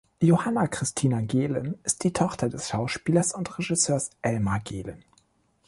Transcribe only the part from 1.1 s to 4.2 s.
Gehlen ist die Tochter des Schauspielers und Regisseurs